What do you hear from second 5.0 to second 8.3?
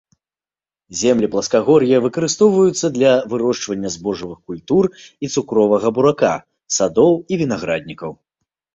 і цукровага бурака, садоў і вінаграднікаў.